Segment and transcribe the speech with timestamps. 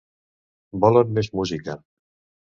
[0.85, 1.75] Volen més música.